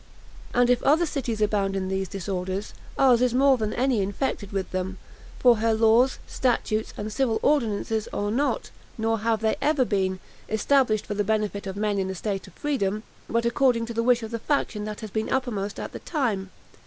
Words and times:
"And 0.51 0.71
if 0.71 0.81
other 0.81 1.05
cities 1.05 1.43
abound 1.43 1.75
in 1.75 1.87
these 1.87 2.07
disorders, 2.07 2.73
ours 2.97 3.21
is 3.21 3.35
more 3.35 3.55
than 3.57 3.71
any 3.71 4.01
infected 4.01 4.51
with 4.51 4.71
them; 4.71 4.97
for 5.37 5.57
her 5.57 5.75
laws, 5.75 6.17
statutes, 6.25 6.91
and 6.97 7.13
civil 7.13 7.39
ordinances 7.43 8.07
are 8.11 8.31
not, 8.31 8.71
nor 8.97 9.19
have 9.19 9.41
they 9.41 9.57
ever 9.61 9.85
been, 9.85 10.17
established 10.49 11.05
for 11.05 11.13
the 11.13 11.23
benefit 11.23 11.67
of 11.67 11.75
men 11.77 11.99
in 11.99 12.09
a 12.09 12.15
state 12.15 12.47
of 12.47 12.55
freedom, 12.55 13.03
but 13.29 13.45
according 13.45 13.85
to 13.85 13.93
the 13.93 14.01
wish 14.01 14.23
of 14.23 14.31
the 14.31 14.39
faction 14.39 14.85
that 14.85 15.01
has 15.01 15.11
been 15.11 15.29
uppermost 15.31 15.79
at 15.79 15.91
the 15.91 15.99
time. 15.99 16.49